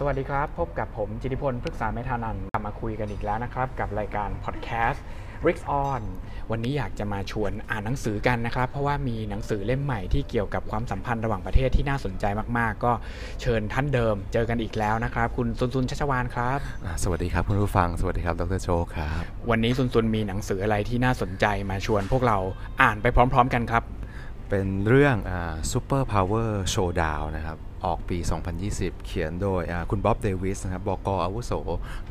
[0.00, 5.02] สวัสดีครับ พบกับผมจิติพลพฤกษาเมธานันท์กลับมาคุยกันอีกแล้วนะครับ กับรายการพอดแคสต์
[5.46, 6.02] Rick On
[6.50, 12.24] วันนี้อยากจะมาชวนอ่านหนังสือกันนะครับ เพราะว่ามีหนังสือเล่มใหม่ที่เกี่ยวกับความสัมพันธ์ระหว่างประเทศที่น่าสนใจ
[12.58, 12.92] มาก ๆ ก็
[13.40, 22.38] เชิญท่านเดิมเจอกันอีกแล้วนะครับ คุณซุนซุนชัชวานครับอ่าสวัสดีครับคุณผู้ฟังสวัสดีครับดรโจครับวันนี้ซุนซุนมีหนังสืออะไรที่น่าสนใจมาชวนพวกเรา
[22.82, 23.82] อ่านไปพร้อม ๆ กันครับ
[24.50, 28.18] เป็นเรื่องอ่า Super Power Showdown นะครับ ออกปี
[28.62, 31.52] 2020 เขียนโดยคุณบ๊อบเดวิสนะครับบ.ก.อาวุโส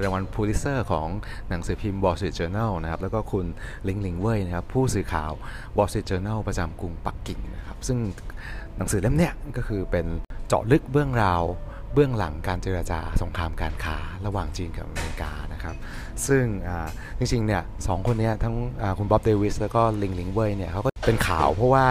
[0.03, 1.07] รางวัลพูลิเซอร์ของ
[1.49, 3.45] หนังสือพิมพ์ Wall Street Journal นะครับ แล้วก็คุณ
[3.87, 5.31] ลิงลิงเว่ยนะครับ ผู้สื่อข่าว
[5.77, 7.97] Wall Street Journal ประจำกรุงปักกิ่งนะครับ ซึ่ง
[8.77, 10.05] หนังสือเล่มเนี้ยก็คือเป็น
[10.47, 11.43] เจาะลึกเรื่องราว
[11.93, 15.75] เบื้องหลังการเจรจาสงครามการค้าระหว่างจีนกับอเมริกานะครับ
[16.27, 16.43] ซึ่ง
[17.17, 18.55] จริงๆเนี่ยสองคนเนี้ยทั้ง
[18.97, 21.85] คุณบ๊อบเดวิสแล้วก็ลิงลิงเว่ยเนี่ยเขาก็เป็นข่าวเพราะว่า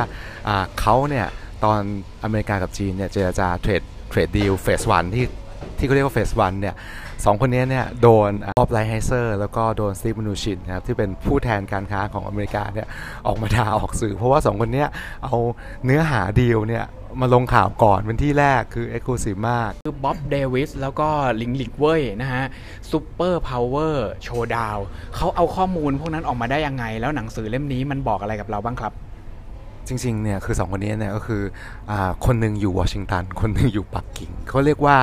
[0.81, 1.27] เขาเนี่ย
[1.65, 1.81] ตอน
[2.25, 5.27] อเมริกากับจีนเนี่ยเจรจา trade trade deal phase one ที่
[5.79, 6.75] ที่เขาเรียกว่า phase one เนี่ย
[7.25, 12.89] สองคนนี้เนี่ยโดนบ๊อบไลไฮเซอร์แล้วก็โดนสตีฟมนูชินนะครับที่เป็นผู้แทนการค้าของอเมริกาเนี่ย
[13.27, 14.85] ออกมาด่าออกสื่อ เพราะว่าสองคนนี้
[15.25, 15.37] เอา
[15.85, 16.85] เนื้อหาดีลเนี่ย
[17.21, 21.09] มาลงข่าวก่อนเป็นที่แรกคือ exclusive มาก คือบ๊อบเดวิสแล้วก็
[21.41, 22.45] ลิงลิงเว่ยนะฮะ
[22.91, 24.79] Superpower Showdown
[25.17, 28.93] เขาเอาข้อมูลพวกนั้นออกมาได้ยังไง แล้วหนังสือเล่มนี้มันบอกอะไรกับเราบ้างครับ
[29.89, 31.43] จริงๆเนี่ยคือสองคนนี้เนี่ยก็คือ
[31.91, 31.93] อ
[32.27, 34.97] คนหนึ่งอยู่วอชิงตัน คนหนึ่งอยู่ปักกิ่งเขาเรียกว่า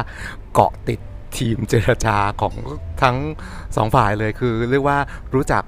[0.53, 0.99] เกาะติด
[1.37, 2.55] ทีมเจรจาของ
[3.03, 3.17] ทั้ง
[3.75, 4.97] สองฝ่ายเลยคือเรียกว่า
[5.35, 5.63] รู้จัก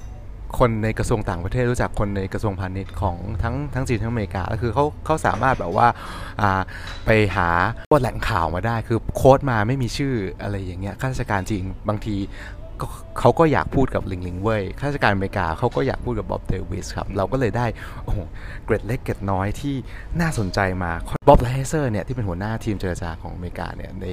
[0.60, 6.62] คนในกระทรวงต่างประเทศรู้จักคนในกระทรวงพาณิชย์ของทั้งทั้งจีนทั้งอเมริกาก็คือเขาเขาสามารถแบบว่าา
[7.06, 7.48] ไปหา
[7.90, 12.16] พวแหล่งข่าวมาได้ คือโค้ดมาไม่มีชื่ออะไรอย่างเงี้ยข้าราชการจริงบางที
[13.20, 17.66] เขาก็อยากพูดกับลิงลิงเว้ยข้าราชการอเมริกาเขาก็อยากพูดกับบ๊อบเดวิสครับ เราก็เลยได้
[18.06, 18.14] โอ้
[18.66, 19.76] เกรดเล็กเกรดน้อยที่
[20.22, 20.92] น่าสนใจมา
[21.28, 24.06] บ๊อบไลเซอร์เนี่ยที่เป็นหัวหน้าทีมเจรจาของอเมริกาเนี่ยใน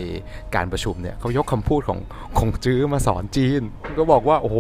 [0.54, 1.98] การประชุมเนี่ยเขายกคำพูดของ
[2.38, 3.62] คงจื้อมาสอนจีน
[3.98, 4.58] ก็บอกว่าโอ้โห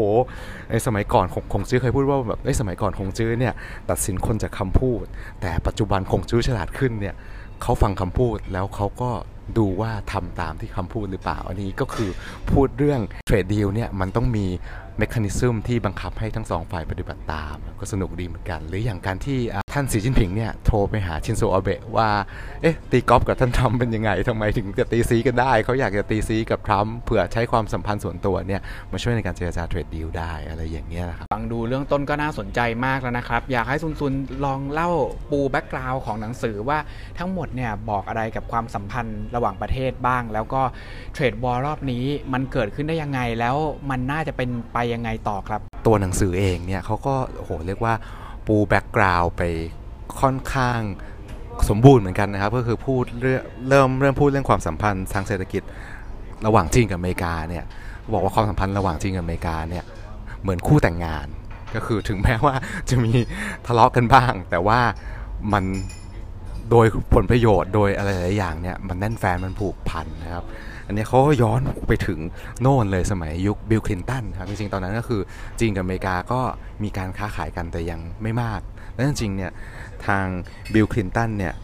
[0.70, 3.54] ในสมัยก่อนคงคงจื้อเคยพูดว่าแบบในสมัยก่อนคงจื้อเนี่ย
[3.90, 5.04] ตัดสินคนจากคำพูด
[5.40, 7.14] แต่ปัจจุบันคงจื้อฉลาดขึ้นเนี่ย
[7.62, 9.10] เขาฟังคำพูดแล้วเขาก็
[9.58, 12.10] ดูว่าทำตามที่คำพูดหรือเปล่า อันนี้ก็คือ
[12.50, 14.46] พูดเรื่องเทรดดีลเนี่ยมันต้องมี
[15.00, 19.38] mechanism ที่บังคับให้ทั้งสองฝ่ายปฏิบัติตาม ก็สนุกดีเหมือนกัน หรืออย่างการที่
[19.74, 22.08] ท่านสีจิ้นผิงเนี่ยโทรไปหาชินโซอาเบะว่า
[22.62, 28.60] เอ๊ะ ตีกอล์ฟกับท่านทรัมป์เป็นยังไงทำไมถึงจะตีซี้กันได้ เขาอยากจะตีซี้กับทรัมป์เพื่อใช้ความสัมพันธ์ส่วนตัวเนี่ย
[28.92, 34.12] มาช่วยในการเจรจา trade deal ได้อะไรอย่างเงี้ยนะครับฟังดูเบื้องต้นก็น่าสนใจมากแล้วนะครับ อยากให้ซุนซุน
[34.44, 34.90] ลองเล่า
[35.30, 36.78] ปู background ของหนังสือว่า
[37.18, 40.62] ทั้งหมดเนี่ยบอกอะไรกับความสัมพันธ์ระหว่างประเทศบ้าง แล้วก็
[41.14, 43.56] เทรดวอร์รอบนี้มันเกิดขึ้นได้ยังไงแล้ว
[43.90, 47.94] มันน่าจะเป็นไปยังไงต่อครับ ตัวหนังสือเองเนี่ยเขาก็โหเรียกว่า
[48.46, 49.42] ปูแบ็กกราวด์ไป
[50.20, 50.80] ค่อนข้าง
[51.68, 55.62] สมบูรณ์เหมือนกันนะครับ ก็คือพูดเรื่อเริ่มเริ่มพูดเรื่องความสัมพันธ์ทางเศรษฐกิจ
[56.46, 57.64] ระหว่างจีนกับอเมริกาเนี่ย
[58.12, 59.84] บอกว่าความสัมพันธ์ระหว่างจีนกับอเมริกาเนี่ย
[60.42, 61.26] เหมือนคู่แต่งงาน
[61.74, 62.54] ก็คือถึงแม้ว่า
[62.88, 63.12] จะมี
[63.66, 64.80] ทะเลาะกันบ้าง แต่ว่า
[65.52, 65.64] มัน
[66.70, 70.44] โดยผลประโยชน์โดยอะไรหลายอย่างเนี่ยมันแน่นแฟนมันผูกพันนะครับ
[70.90, 72.18] อันนี้เขาก็ย้อนไปถึง
[72.60, 75.22] โน่นเลยสมัยยุคบิลคลินตันครับจริงๆตอนนั้นก็คือ
[75.60, 76.40] จีนกับอเมริกาก็
[76.82, 78.60] มีการค้าขายกันแต่ยังไม่มาก
[78.94, 79.52] และจริงๆเนี่ย
[80.06, 80.26] ทาง
[80.74, 81.54] บิลคลินตันเนี่ย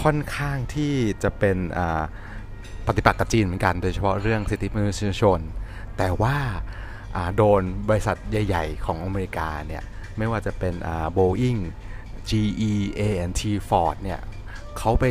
[0.00, 1.56] ค่อนข้างที่จะเป็น
[2.86, 5.40] ปฏิปักษ์กับจีนเหมือนกันโดยเฉพาะเรื่องสิทธิมนุษยชน
[5.98, 6.36] แต่ว่า
[7.36, 9.82] โดนบริษัทใหญ่ ๆ ของอเมริกาเนี่ย
[10.18, 10.74] ไม่ว่าจะเป็น
[11.12, 11.56] โบอิง
[12.28, 14.20] GE A&T Ford เนี่ย
[14.78, 15.04] เขาไป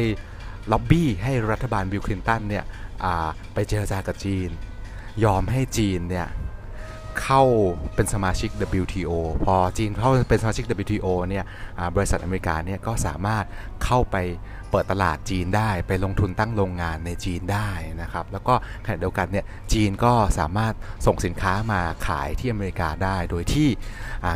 [0.71, 2.65] ล็อบบี้ให้รัฐบาลบิลคลินตันเนี่ย
[3.53, 4.49] ไปเจรจากับจีน
[5.23, 6.27] ยอมให้จีนเนี่ย
[7.21, 7.43] เข้า
[7.95, 8.49] เป็นสมาชิก
[8.81, 9.11] WTO
[9.45, 11.45] พอจีนเข้าเป็นสมาชิก WTO เนี่ย
[11.95, 13.45] บริษัทอเมริกาเนี่ยก็สามารถ
[13.83, 14.17] เข้าไป
[14.71, 17.69] เปิดตลาดจีนได้ไปลงทุนตั้งโรงงานในจีนได้
[18.01, 18.53] นะครับ แล้วก็
[18.85, 20.73] ขณะเดียวกันเนี่ยจีนก็สามารถ
[21.05, 23.67] ส่งสินค้ามาขายที่อเมริกาได้ โดยที่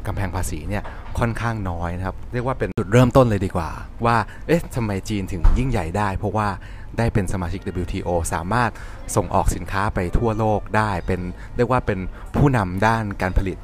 [0.07, 0.83] กำแพงภาษีเนี่ย
[1.19, 3.69] ค่อนข้างน้อยนะครับ เรียกว่าเป็นจุดเริ่มต้นเลยดีกว่า
[4.05, 4.17] ว่า
[4.47, 6.47] เอ๊ะทำไมจีนถึงยิ่งใหญ่ได้ เพราะว่า
[6.97, 8.71] ได้เป็นสมาชิก WTO สามารถ
[9.15, 11.21] ส่งออกสินค้าไปทั่วโลกได้เป็น
[11.57, 11.99] เรียกว่าเป็น
[12.35, 13.57] ผู้นำด้านการผลิต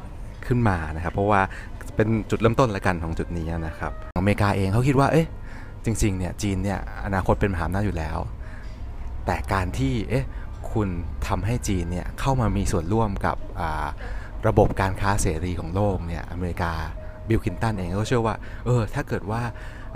[0.47, 1.41] ขึ้นมานะครับ เพราะว่า
[1.95, 5.27] เป็นจุดเริ่มต้นละกันของจุดนี้นะครับอเมริกาเองเขาคิดว่าเอ๊ะ
[5.85, 8.17] จริงๆเนี่ยจีนเนี่ยอนาคตเป็นมหาอำนาจอยู่แล้ว
[9.25, 10.27] แต่การที่เอ๊ะ
[10.73, 10.87] คุณ
[11.27, 13.37] ทำให้จีนเนี่ยเข้ามามีส่วนร่วมกับ
[14.47, 16.71] ระบบการค้าเสรีของโลกเนี่ยอเมริกา
[17.27, 18.35] บิลคินตันเองก็เชื่อว่า
[18.65, 19.41] เออถ้าเกิดว่า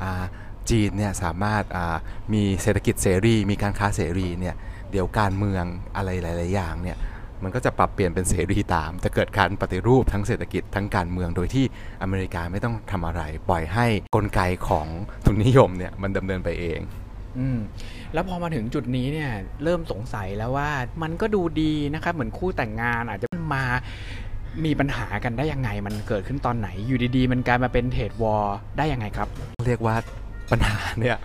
[0.01, 0.23] อ่า
[0.71, 1.95] จีนเนี่ยสามารถอ่า
[2.33, 4.55] มีเศรษฐกิจเสรีมีการค้าเสรีเนี่ย
[4.91, 5.63] เดี๋ยวการเมือง
[5.95, 6.97] อะไรหลาย ๆ อย่างเนี่ย
[7.43, 11.65] มันก็จะปรับเปลี่ยนเป็นเสรีตาม จะเกิดการปฏิรูปทั้งเศรษฐกิจทั้งการเมืองโดยที่
[12.01, 13.85] อเมริกาไม่ต้องทำอะไร ปล่อยให้
[14.15, 14.87] กลไกของ
[15.25, 16.79] ทุนนิยมเนี่ยมันดำเนินไปเอง
[17.37, 17.59] อืม
[18.13, 19.31] แล้วพอมาถึงจุดนี้เนี่ย
[19.63, 20.69] เริ่มสงสัยแล้วว่า
[21.03, 23.63] มันก็ดูดีนะครับเหมือนคู่แต่งงานอาจจะมา
[24.65, 29.27] มีปัญหากันได้ยังไง มันเกิดขึ้นตอนไหน อยู่ดีๆ มันกลายมาเป็นเทรดวอร์ได้ยังไงครับ
[29.67, 29.95] เรียกว่า
[30.51, 31.17] ปัญหาเนี่ย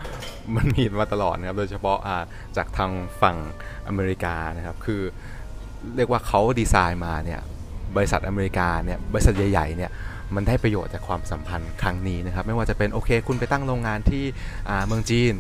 [0.57, 2.17] มันมีมาตลอดนะครับ โดยเฉพาะา
[2.57, 2.91] จากทาง
[3.23, 3.37] ฝั่ง
[3.89, 5.03] อเมริกานะครับ คือ
[5.97, 7.41] เรียกว่าเขาดีไซน์มาเนี่ย
[7.97, 9.91] บริษัทอเมริกาเนี่ยบริษัทใหญ่ๆเนี่ย
[10.35, 14.25] มันได้ประโยชน์จากความสัมพันธ์ครั้งนี้นะครับ ไม่ว่าจะเป็นโอเคคุณไปตั้งโรงงานที่
[14.87, 15.33] เมืองจีน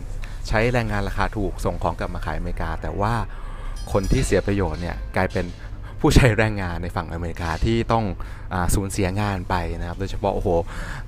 [0.48, 3.14] ใช้แรงงานราคาถูกส่งของกลับมาขายอเมริกา แต่ว่า
[3.92, 5.44] คนที่เสียประโยชน์เนี่ยกลายเป็น
[6.00, 8.04] ผู้ใช้แรงงานในฝั่งอเมริกาที่ต้องเอ่
[8.52, 10.48] อสูญเสียงานไปนะครับ โดยเฉพาะโอ้โห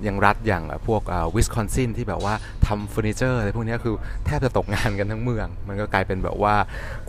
[0.06, 1.02] ยังรัฐอย่างพวก
[1.34, 2.34] วิสคอนซินที่แบบว่า
[2.66, 3.94] ทำเฟอร์นิเจอร์อะไรพวกนี้คือ
[4.26, 6.54] แทบจะตกงานกันทั้งเมือง มันก็กลายเป็นแบบว่า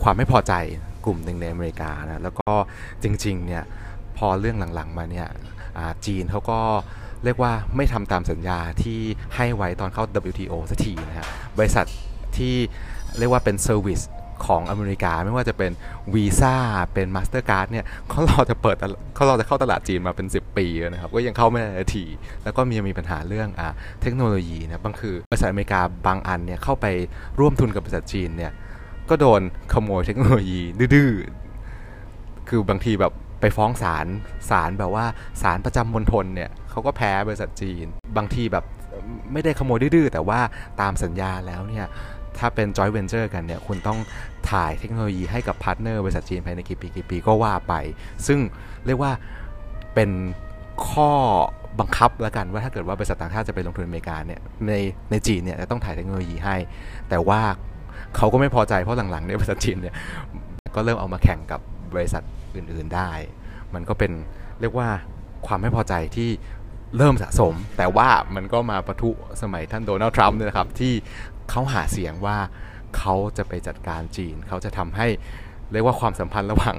[0.02, 0.52] ความไม่พอใจ
[1.04, 2.50] กลุ่มหนึ่งในอเมริกานะแล้วก็
[3.02, 3.64] จริงๆเนี่ย
[4.18, 5.28] พอเรื่องหลังๆมาเนี่ย
[6.06, 6.58] จีนเขาก็
[7.24, 9.00] เรียกว่าไม่ทำตามสัญญาที่
[9.36, 11.26] ให้ไว้ตอนเข้า WTO สักทีนะฮะ
[11.58, 11.86] บริษัท
[12.36, 12.54] ที่
[13.18, 14.00] เรียกว่าเป็นเซอร์วิส
[14.46, 15.72] ของอเมริกาไม่ว่าจะเป็น
[16.14, 16.54] วีซ่า
[16.94, 18.76] เป็น Mastercard เนี่ยเขารอจะเปิด
[19.14, 22.04] เขารอจะเข้าตลาดจีนมาเป็น 10 ปีแล้วนะครับก็ยังเข้าไม่ได้ที
[22.44, 23.68] แล้วก็มีมีปัญหาเรื่องอ่า
[24.02, 26.86] เทคโนโลยีนะบางคือบริษัทอเมริกาบางอันเนี่ยเข้าไป
[27.40, 28.52] ร่วมทุนกับบริษัทจีนเนี่ย
[29.10, 29.40] ก็โดน
[29.72, 30.60] ขโมยเทคโนโลยี
[30.94, 31.12] ดื้อ
[32.48, 34.06] คือบางทีแบบไปฟ้องศาล
[34.50, 35.04] ศาลแบบว่า
[35.42, 37.86] ศาลประจำมณฑลเนี่ยเขาก็แพ้บริษัทจีน
[38.16, 38.64] บางทีแบบ
[39.32, 40.40] ไม่ได้ขโมยดื้อแต่ว่า
[40.80, 41.86] ตามสัญญาแล้วเนี่ย
[42.38, 43.98] ถ้าเป็น joint venture กันเนี่ยคุณต้อง
[44.50, 47.74] ถ่ายเทคโนโลยีให้กับ partner บริษัทจีนภายในกี่ปีกี่ปีก็ว่าไป
[48.26, 48.38] ซึ่ง
[48.86, 49.12] เรียกว่า
[49.94, 50.10] เป็น
[50.88, 51.10] ข้อ
[51.80, 54.72] บังคับแล้วกันว่าถ้าเกิดว่าบริษัทต่างชาติจะไปลงทุนอเมริกาเนี่ยใน
[55.10, 56.56] ในจีนเนี่ยจะต้องถ่ายเทคโนโลยีให้
[57.10, 57.40] แต่ว่า
[58.16, 59.94] เขาก็ไม่พอใจเพราะหลังๆเนี่ยบริษัทจีนเนี่ย
[60.74, 61.60] ก็เริ่มเอามาแข่งกับ
[61.94, 62.22] บริษัท
[62.56, 63.10] อื่นๆได้
[63.74, 64.12] มันก็เป็น
[64.60, 64.88] เรียกว่า
[65.46, 66.30] ความไม่พอใจที่
[66.96, 69.10] เริ่มสะสม แต่ว่ามันก็มาประทุ
[69.42, 70.92] สมัยท่านโดนัลด์ทรัมป์เนี่ยนะครับที่
[71.50, 72.36] เขาหาเสียงว่า
[72.96, 75.06] เขาจะไปจัดการจีน เขาจะทำให้
[75.72, 76.76] เรียกว่าความสัมพันธ์ระหว่าง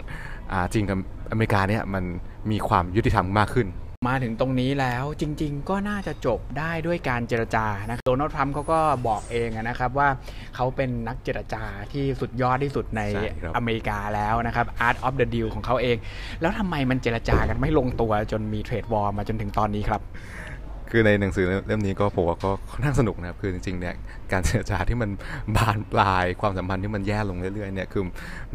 [0.74, 1.00] จีนกับ
[1.32, 2.04] อเมริกาเนี่ยมัน
[2.52, 3.68] มีความยุติธรรมมากขึ้น
[4.08, 10.10] มาถึงตรงนี้แล้วจริง ๆ ก็น่าจะจบได้ด้วยการเจรจานะโดนัลด์ทรัมป์เขาก็บอกเองนะครับว่า
[10.56, 11.64] เขาเป็นนักเจรจา
[11.94, 15.98] ที่สุดยอดที่สุดในใช่ครับอเมริกาแล้วนะครับ Art of the Deal ของเขาเอง
[16.42, 20.02] แล้วทำไมมันเจรจากันไม่ลงตัวจนมีเทรดวอร์มาจนถึงตอนนี้ครับ
[20.96, 23.96] คือในหนังสือเล่มนี้ก็ผมว่าก็ค่อนข้างสนุกนะครับ คือจริงๆเนี่ย
[24.32, 25.10] การเจรจาที่มัน
[25.56, 28.04] บานปลายความสัมพันธ์ที่มันแย่ลงเรื่อยๆเนี่ยคือ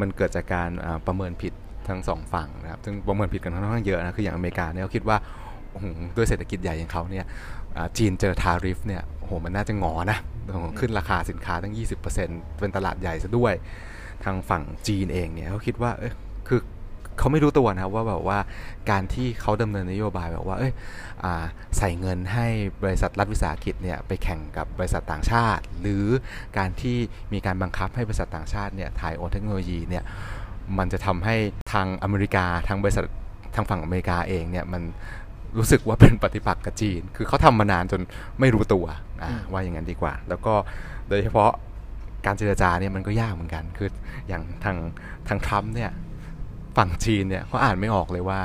[0.01, 0.71] มันเกิดจากการ
[1.07, 1.53] ประเมินผิด
[1.89, 5.17] ทั้งสองฝั่งนะครับซึ่งประเมินผิดกันค่อนข้างเยอะนะคืออย่างอเมริกาเนี่ยเขาคิดว่า
[5.73, 7.25] โอ้โหด้วยเศรษฐกิจใหญ่อย่างเขาเนี่ย
[7.99, 10.19] จีนเจอทาริฟเนี่ยโอ้โหมันน่าจะงอนะ
[10.79, 11.75] ขึ้นราคาสินค้าตั้ง
[12.17, 13.55] 20%เป็นตลาดใหญ่ซะด้วย
[14.25, 15.91] ทางฝั่งจีนเองเนี่ยเขาคิดว่า
[17.21, 18.39] เอ้ยคือเขาไม่รู้ตัวนะครับว่าแบบว่า
[18.91, 20.73] การที่เขาดำเนินนโยบายแบบว่าเอ้ย
[21.25, 21.45] อ่า
[21.79, 22.47] ใส่เงินให้
[22.83, 26.05] บริษัทรัฐวิสาหกิจเนี่ยไปแข่งกับบริษัทต่างชาติ หรือ
[26.59, 26.97] การที่
[27.33, 30.05] มีการบังคับให้บริษัทต่างชาติเนี่ยถ่ายโอนเทคโนโลยีเนี่ย
[30.79, 31.37] มันจะทำให้
[31.73, 33.05] ทางอเมริกาทางบริษัท
[33.55, 34.83] ทางฝั่งอเมริกาเองเนี่ยมัน
[35.59, 38.01] รู้สึกว่าเป็นปฏิปักษ์กับจีน คือเขาทำมานานจน
[38.41, 38.87] ไม่รู้ตัว
[39.23, 40.55] อ่าอืมว่าอย่างนั้นดีกว่า แล้วก็
[41.09, 41.51] โดยเฉพาะ
[42.27, 43.89] การเจรจาเนี่ยมันก็ยากเหมือนกัน คือ
[44.29, 44.77] อย่างทาง
[45.29, 45.91] ทางทรัมป์เนี่ย
[46.81, 48.41] ฝั่งจีนเนี่ยเขาอ่านไม่ออกเลยว่า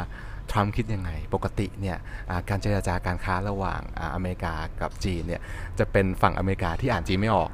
[0.51, 1.97] ทรัมป์คิดยังไง ปกติเนี่ย
[2.29, 5.41] อ่าการเจรจาการค้าระหว่างอ่าอเมริกากับจีนเนี่ย
[5.79, 7.49] จะเป็นฝั่งอเมริกาที่อ่านจีนไม่ออก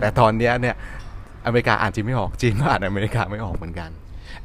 [0.00, 0.74] แต่ตอนเนี้ยเนี่ย
[1.46, 3.90] อเมริกาอ่านจีนไม่ออกจีนก็อ่านอเมริกาไม่ออกเหมือนกัน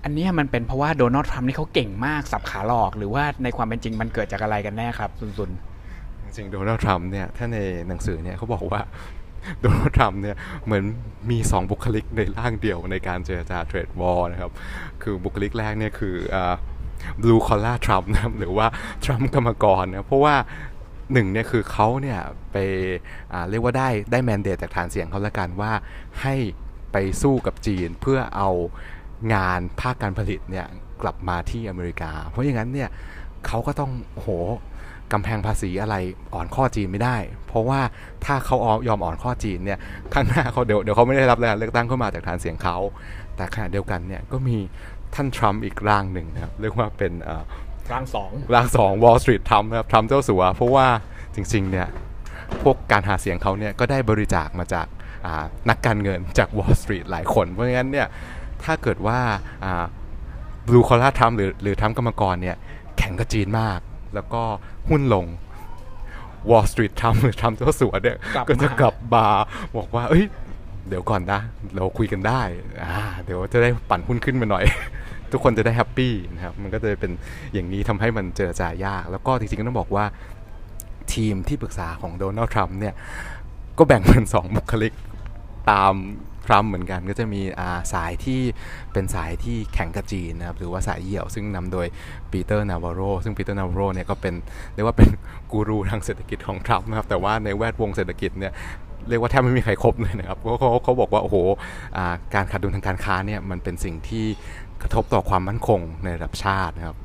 [0.03, 5.51] อันเนี้ยมันเป็นเพราะว่าโดนัลด์ทรัมป์นี่เขาเก่งมากสับขาหลอก หรือว่าในความเป็นจริงมันเกิดจากอะไรกันแน่ครับซุน
[6.23, 7.57] จริงๆโดนัลด์ทรัมป์เนี่ยถ้าใน
[7.87, 8.81] หนังสือเนี่ยเขาบอกว่า
[9.61, 10.83] โดนัลด์ทรัมป์เนี่ยเหมือน
[11.31, 14.51] มี 2 บุคลิกในร่างเดียวในการเจรจา trade war นะครับ
[15.01, 16.15] คือบุคลิกแรกเนี่ยคือ
[17.21, 18.67] blue collar ทรัมป์นะครับหรือว่า
[19.03, 20.35] ทรัมป์กรรมกรนะเพราะว่า
[21.13, 22.19] หนึ่งเนี่ยคือเขาเนี่ย
[22.51, 22.57] ไป
[23.33, 25.71] อ่าเรียกว่าได้ได้แมนเดตจากฐานเสียงเขาละกันว่า
[26.21, 26.35] ให้
[26.91, 28.49] ไปสู้กับจีนเพื่อเอา
[29.33, 30.67] งานภาคการผลิตเนี่ย
[31.01, 32.89] กลับมาที่อเมริกา เพราะอย่างนั้นเนี่ย
[33.47, 34.29] เขาก็ต้องโอ้โห
[35.13, 35.95] กำแพงภาษีอะไร
[36.33, 37.79] อ่อนข้อจีนไม่ได้ เพราะว่า
[38.25, 39.79] ถ้าเขายอมอ่อนข้อจีนเนี่ย
[40.13, 42.77] ข้างหน้าเขาเดี๋ยวเดี๋ยวเขาไม่ได้รับการเลือกตั้งเข้ามาจากฐานเสียงเขา
[43.35, 44.57] แต่ขณะเดียวกันเนี่ยก็มี
[45.15, 50.87] ท่านทรัมป์อีกร่างหนึ่งนะครับเรียกว่าเป็นอ่อๆร่างสองร่างสอง Wall Street ทรัมป์นะครับทรัมป์เจ้าสัวเพราะว่า
[51.35, 51.87] จริงๆเนี่ย
[52.61, 54.87] พวกการหาเสียงเขาเนี่ยก็ได้บริจาคมาจาก
[55.69, 58.07] นักการเงินจาก Wall Street หลายคน เพราะงั้นเนี่ย
[58.63, 59.19] ถ้าเกิดว่า
[60.67, 62.57] บลูคอล่าทรัมป์หรือหรือทรัมป์กรรมกรเนี่ย
[62.97, 63.79] แข่งกับจีนมาก
[64.15, 64.41] แล้วก็
[64.89, 65.25] หุ้นลง
[66.49, 69.25] Wall Street ทรัมป์หรือทรัมป์เจ้าสัวเนี่ยกลับมาก็จะกลับมา
[69.77, 70.25] บอกว่า เอ้ย
[70.87, 71.39] เดี๋ยวก่อนนะ
[71.75, 72.41] เราคุยกันได้
[72.83, 74.63] อ่าเดี๋ยวจะได้ปั่นหุ้นขึ้นมาหน่อย
[75.31, 77.11] ทุกคนจะได้ happy นะครับ มันก็จะเป็น
[77.53, 80.05] อย่างนี้ทำให้มันเจรจายาก แล้วก็จริงๆก็ต้องบอกว่า
[81.13, 82.93] ทีมที่ปรึกษาของโดนัลด์ทรัมป์เนี่ย
[83.77, 84.93] ก็แบ่งเป็นสองบุคลิก
[85.71, 85.93] ตาม
[86.49, 87.41] ทรัมป์เหมือนกันก็จะมี
[87.93, 88.41] สายที่
[88.93, 91.87] เป็นสายที่แข่งกับจีนนะครับหรือว่าสายเหี่ยวซึ่งนำโดย
[92.31, 94.33] ปีเตอร์นาวาโรซึ่งปีเตอร์นาวาโรเนี่ยก็เป็น
[94.75, 95.09] เรียกว่าเป็น
[95.51, 98.53] กูรูทางเศรษฐกิจของทรัมป์นะครับแต่ว่าในแวดวงเศรษฐกิจเนี่ย
[99.09, 101.37] เรียกว่าแทบไม่มีใครคบเลยนะครับเพราะเขาเขาบอกว่าโอ้โห
[102.35, 104.25] การขาดดุลทางการค้าเนี่ยมันเป็นสิ่งที่
[104.81, 106.97] กระทบต่อความมั่นคงในระดับชาตินะครับ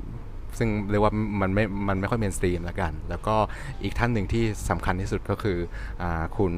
[0.58, 3.36] ซึ่งเรียกว่ามันไม่ มันไม่ค่อย mainstream แล้วกัน แล้วก็
[3.82, 5.58] อีกท่านหนึ่งที่สำคัญที่สุดก็คือเอ่
[6.02, 6.04] อ
[6.36, 6.52] คุณ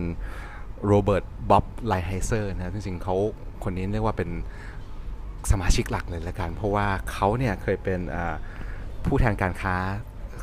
[0.86, 3.16] โรเบิร์ตบ๊อบไลไฮเซอร์นะจริงๆเขา
[3.64, 4.30] คนนี้เรียกว่าเป็น
[5.50, 8.00] สมาชิกหลักเลยละกัน เพราะว่าเขาเนี่ยเคยเป็น
[9.06, 9.76] ผู้แทนการค้า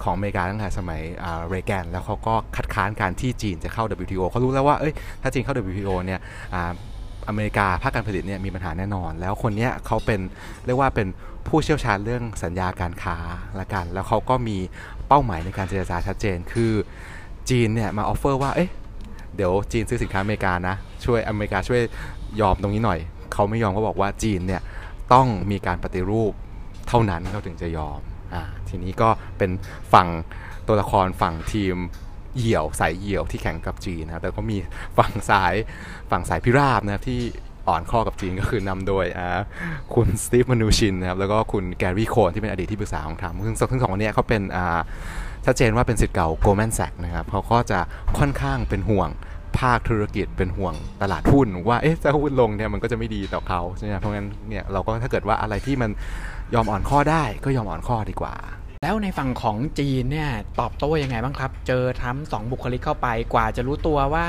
[0.04, 1.02] ของอเมริกาตั้งแต่สมัย
[1.48, 6.20] เรแกน แล้วเขาก็คัดค้านการที่จีนจะเข้า WTO เขารู้แล้วว่าเอ้ยถ้าจีนเข้า WTO เนี่ย
[7.28, 10.20] อเมริกาภาคการผลิตเนี่ยมีปัญหาแน่นอน แล้วคนนี้เขาเป็น
[10.66, 11.08] เรียกว่าเป็น
[11.48, 13.18] ผู้เชี่ยวชาญเรื่องสัญญาการค้า
[13.60, 14.58] ละกัน แล้วเขาก็มี
[15.08, 16.74] เป้าหมายในการเจรจาชัดเจน คือ
[17.50, 18.72] จีนเนี่ยมา offer ว่าเอ๊ะ
[19.36, 20.76] เดี๋ยวจีนซื้อสินค้าอเมริกานะ
[21.06, 21.82] ช่วยอเมริกาช่วย
[22.42, 23.00] ยอมตรงนี้หน่อย
[23.34, 24.62] เขาไม่ยอมเขาบอกว่าจีนเนี่ย
[25.14, 26.34] ต้องมีการปฏิรูป
[26.88, 28.00] เท่านั้นเขาถึงจะยอม
[28.34, 29.52] อ่าทีนี้ก็เป็น
[29.94, 30.08] ฝั่ง
[30.68, 31.76] ตัวละครฝั่งทีม
[32.38, 34.58] เหี่ยวสายเหี่ยวที่แข่งกับจีนนะแต่ก็มี
[34.98, 35.54] ฝั่งสาย
[36.12, 37.20] ฝั่งสายพิราบนะที่
[37.68, 39.06] อ่อนข้อกับจีนก็คือนำโดย
[39.94, 44.42] คุณสตีฟมนูชินนะครับแล้วก็คุณแกรี่โคนที่เป็นอดีตที่ปรึกษาของทรัมป์ซึ่งทั้งสองคนนี้เขาเป็น
[45.46, 47.80] ชัดเจนว่าเป็นศิษย์เก่า Goldman Sachs นะครับเขาก็จะ
[48.18, 49.10] ค่อนข้างเป็นห่วง
[49.60, 55.92] ภาคธุรกิจเป็นห่วงตลาดหุ้น ว่าเอ๊ะถ้าหุ้นลงเนี่ยมันก็จะไม่ดีต่อเขาใช่ไหมเพราะงั้นเนี่ยเราก็ถ้าเกิดว่าอะไรที่มัน
[56.54, 58.36] ยอมอ่อนข้อได้ก็ยอมอ่อนข้อดีกว่า
[58.84, 64.28] แล้วในฝั่งของจีนเนี่ยตอบโต้ยังไงบ้างครับ เจอทั้งสองบุคลิกเข้าไปกว่าจะรู้ตัวว่า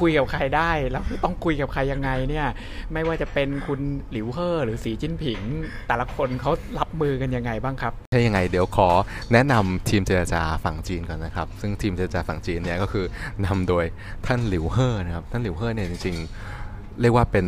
[0.00, 2.46] คุยกับใครได้ แล้วต้องคุยกับใครยังไงเนี่ย
[2.92, 3.80] ไม่ว่าจะเป็นคุณ
[4.12, 5.40] หลิวเฮ่อหรือสีจิ้นผิง
[5.88, 8.88] แต่ละคนเขารับมือกันยังไงบ้างครับใช่ยังไงเดี๋ยวขอ
[9.32, 13.04] แนะนำทีมเจรจาฝั่งจีนก่อนนะครับ ซึ่งทีมเจรจาฝั่งจีนเนี่ยก็คือ
[13.46, 13.84] นำโดย
[14.26, 17.46] ท่านหลิวเฮ่อนะครับ ท่านหลิวเฮ่อเนี่ยจริงๆ เรียกว่าเป็น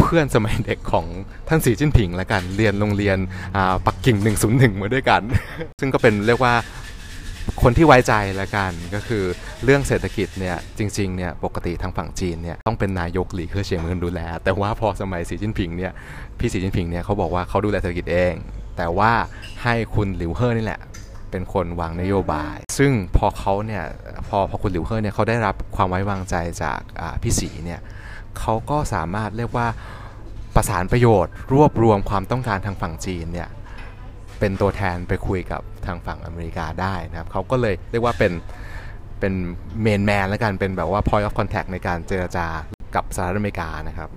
[0.00, 1.06] เพื่อนสมัยเด็กของ
[1.48, 3.18] ท่านสีจิ้นผิงและกันเรียนโรงเรียน
[3.86, 4.16] ปักกิ่ง
[4.48, 5.22] 101มาด้วยกัน
[5.80, 6.54] ซึ่งก็เป็นเรียกว่า
[7.62, 9.24] คนที่ไว้ใจละกันก็คือ
[9.64, 15.92] เรื่องเศรษฐกิจเนี่ยจริงๆเนี่ยปกติทางฝั่งจีนเนี่ยต้องเป็นนายกหลีเคอเฉียงเมินดูแล แต่ว่าพอสมัยสีจิ้นผิงเนี่ย
[16.38, 18.34] พี่สีจิ้นผิงเนี่ยเขาบอกว่าเขาดูแลเศรษฐกิจเอง
[18.76, 19.12] แต่ว่า
[19.62, 20.80] ให้คุณหลิวเฮ่อนี่แหละ
[21.30, 23.84] เป็นคนวางนโยบาย ซึ่งพอเขาเนี่ย
[24.28, 26.80] พอพอคุณหลิวเฮ่อเนี่ยเขาได้รับความไว้วางใจจาก
[27.22, 27.80] พี่สีเนี่ย
[28.38, 29.66] เขาก็สามารถเรียกว่า
[30.54, 33.48] ประสานประโยชน์ รวบรวมความต้องการทางฝั่งจีนเนี่ย
[34.40, 38.32] เป็นตัวแทนไปคุยกับทางฝั่งอเมริกาได้นะครับเขาก็เลยเรียกว่าเป็น
[39.20, 39.32] เป็น
[39.82, 42.46] เมนแมนแล้วกันเป็นแบบว่า point of contact ในการเจรจา
[42.94, 44.08] กับสหรัฐอเมริกานะครับ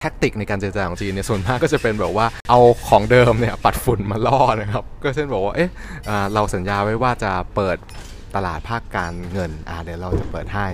[0.00, 5.70] แท็กติกในการเจรจาของจีนเนี่ยส่วนมากก็จะเป็นแบบว่าเอาของเดิมเนี่ยปัดฝุ่นมาล่อนะครับ ก็เช่นบอกว่าเอ๊ะ
[6.34, 7.76] เราสัญญาไว้ว่าจะเปิด
[8.36, 10.68] ตลาดภาคการเงินอ่าเดี๋ยวเราจะเปิดให้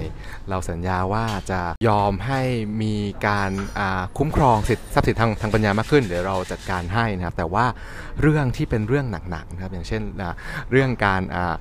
[0.51, 2.41] เราสัญญาว่าจะยอมให้
[2.83, 2.95] มี
[3.27, 7.67] การอะคุ้มครองสิทธิทรัพย์สินทางทางปัญญามากขึ้น เดี๋ยวเราจัดการให้นะครับ แต่ว่า
[8.21, 10.03] เรื่องที่เป็นเรื่องหนักๆนะครับ อย่างเช่น
[10.71, 11.57] เรื่องการอะ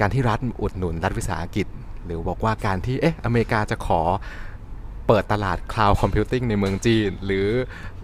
[0.00, 1.66] การที่รัฐอุดหนุนรัฐวิสาหกิจ
[2.04, 4.00] หรือบอกว่าการที่เอ๊ะอเมริกาจะขอ
[5.06, 7.46] เปิดตลาด cloud computing ในเมืองจีน หรือ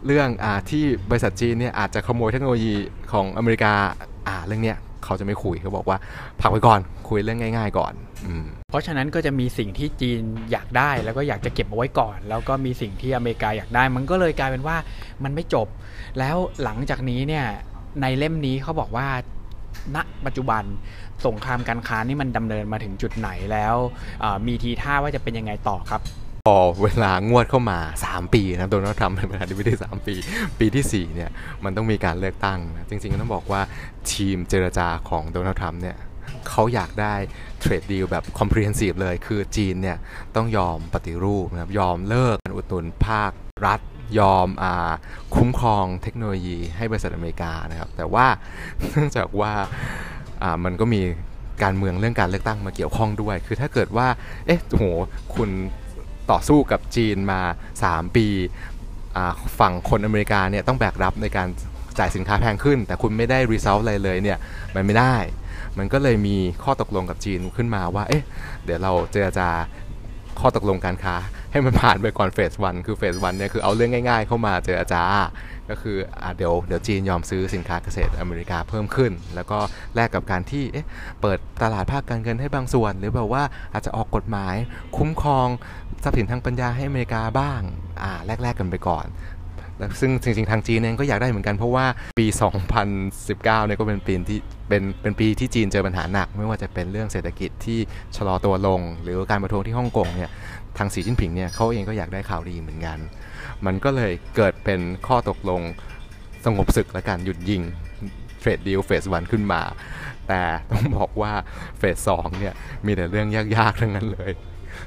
[0.07, 2.75] เรื่องอที่บริษัทจีนเนี่ยอาจจะขโมยเทคโนโลยี
[3.12, 3.73] ของอเมริกา
[4.29, 5.99] อ่าเรื่องเนี้ย เขาจะไม่คุยเขาบอกว่า
[6.40, 7.92] พักไว้ก่อนคุยเรื่องง่าย ๆ ก่อน
[8.26, 8.28] อ
[8.71, 10.21] เพราะฉะนั้นก็จะมีสิ่งที่จีน
[10.52, 14.76] อยากได้แล้วก็อยากจะเก็บเอาไว้ก่อน แล้วก็มีสิ่งที่อเมริกาอยากได้ มันก็เลยกลายเป็นว่า
[15.25, 15.68] มันไม่จบ
[16.18, 17.47] แล้วหลังจากนี้เนี่ย
[18.00, 19.09] ในเล่มนี้เขาบอกว่า
[19.97, 20.62] ณปัจจุบัน
[21.26, 23.75] สงครามการค้านี่มันดำเนินมาถึงจุดไหนแล้ว
[24.47, 26.00] มีทีท่าว่าจะเป็นยังไงต่อครับ
[26.49, 30.15] พอเวลางวดเข้ามา 3 ปีนะโดนัลด์ทรัมป์เป็นประธานาธิบดี3ปี
[30.59, 31.31] ปีที่ 4 เนี่ย
[31.65, 33.63] มันต้องมีการเลือกตั้งนะจริงๆ ต้องบอกว่า
[34.13, 35.97] ทีมเจรจาของโดนัลด์ทรัมป์เนี่ย
[36.49, 37.15] เขาอยากได้
[37.61, 39.99] trade deal แบบ comprehensive เลย คือจีนเนี่ย
[40.37, 43.33] ต้องยอมปฏิรูปนะครับ ยอมเลิกการอุดหนุนภาค
[43.67, 43.81] รัฐ
[44.19, 44.93] ยอมอา
[45.35, 48.27] คุ้มครองเทคโนโลยีให้บริษัทอเมริกานะครับ แต่ว่า
[48.91, 49.53] เนื่องจากว่า
[50.65, 51.03] มันก็มี
[51.63, 54.07] การเมืองเรื่องการเลือกตั้งมาเกี่ยวข้องด้วย คือถ้าเกิดว่า
[54.47, 54.85] เอ๊ะโห
[55.37, 55.51] คุณ
[56.33, 57.41] ต่อสู้กับจีนมา
[57.83, 58.27] 3 ปี
[59.59, 61.49] ฝั่งคนอเมริกาเนี่ยต้องแบกรับในการ
[61.99, 64.39] จ่ายสินค้าแพงขึ้น แต่คุณไม่ได้รีซอลอะไรเลยเนี่ย
[64.75, 65.17] มันไม่ได้
[65.79, 68.25] มันก็เลยมีข้อตกลงกับจีนขึ้นมาว่า เอ๊ะ
[68.65, 69.49] เดี๋ยวเราเจรจา
[70.41, 71.15] ข้อตกลงการค้า
[71.53, 75.03] ให้มันผ่านไปก่อนเฟสวันคือเฟสวันเนี่ยคือเอาเรื่องง่าย ๆ เข้ามาเจรจา
[75.71, 79.59] ก็คืออเดี๋ยวเดี๋ยวจีนยอมซื้อสินค้าเกษตรอเมริกาเพิ่มขึ้น แล้วก็
[79.95, 80.87] แลกกับการที่เอ๊ะ
[81.21, 83.42] เปิดตลาดภาคการเงินให้บางส่วน หรือแบบว่า
[83.73, 84.54] อาจจะออกกฎหมาย
[84.97, 85.49] คุ้มครอง
[86.04, 87.61] ทรัพย์สินทางปัญญาให้อเมริกาบ้าง
[88.02, 89.07] อ่าแลกๆกันไปก่อน
[90.00, 91.87] ซึ่งจริงๆ ทางจีนเองก็อยากได้เหมือนกันเพราะว่า
[92.19, 92.26] ปี
[92.81, 94.38] 2019 เนี่ยก็เป็นปีที่
[94.69, 97.78] เป็นเป็นปีที่จีนเจอปัญหาหนัก ไม่ว่าจะเป็นเรื่องเศรษฐกิจที่
[98.16, 100.31] ชะลอตัวลง หรือการประท้วงที่ฮ่องกงเนี่ย
[100.78, 102.99] ทางสีจิ้นผิงเนี่ยเขาเองก็อยากได้ข่าวดีเหมือนกัน
[103.66, 105.62] มันก็เลยเกิดเป็นข้อตกลง
[106.45, 107.62] สงบศึกและการหยุดยิง
[108.41, 109.62] phase deal phase one ขึ้นมา
[110.28, 111.33] แต่ต้องบอกว่า
[111.79, 112.54] phase สองเนี่ย
[112.87, 114.33] มีแต่เรื่องยากๆทั้งนั้นเลย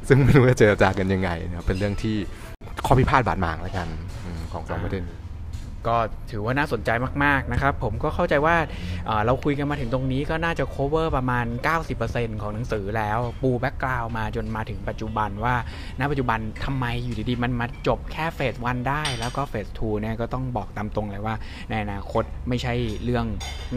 [0.07, 2.15] ซึ่งไม่รู้จะเจรจากันยังไงนะเป็นเรื่องที่
[2.85, 3.87] ข้อพิพาทบาดหมางแล้วกัน
[4.51, 5.03] ของสองประเทศ
[5.87, 5.95] ก็
[6.31, 6.89] ถือว่าน่าสนใจ
[7.23, 8.55] มาก ๆ นะครับ ผมก็เข้าใจว่า
[9.25, 11.45] เราคุยกันมาถึงตรงนี้ก็น่าจะ cover ประมาณ
[11.93, 15.55] 90%ของหนังสือแล้วปู background มาจนมาถึงปัจจุบันว่า
[15.99, 21.35] ณปัจจุบันทำไมอยู่ดีๆ มันมาจบแค่เฟสวันได้ แล้วก็เฟส2เนี่ยก็ต้องบอกตามตรงเลยว่า
[21.69, 22.73] ในอนาคตไม่ใช่
[23.03, 23.25] เรื่อง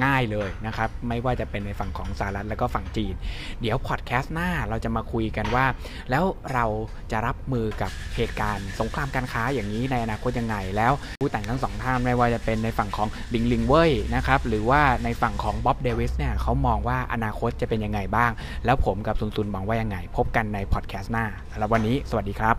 [0.05, 3.15] ง่ายเลยนะครับ ไม่ว่าจะเป็นในฝั่งของสหรัฐแล้วก็ฝั่งจีน
[3.61, 5.67] เดี๋ยวพอดแคสต์หน้าเราจะมาคุยกันว่า
[6.11, 6.67] แล้วเรา
[7.13, 18.31] จะรับมือกับเหตุการณ์สงครามการค้าอย่างนี้ในอนาคตยังไงแล้วผู้แต่งทั้งสองท่านไม่ว่าจะเป็นในฝั่งของลิงลิงเว่ยนะครับหรือว่าในฝั่งของบ๊อบเดวิสเนี่ยเขามองว่าอนาคตจะเป็นยังไงบ้าง
[18.65, 22.57] แล้วผมกับซุนซุนมองว่ายังไง พบกันในพอดแคสต์หน้าสำหรับวันนี้ สวัสดีครับ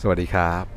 [0.00, 0.75] สวัสดีครับ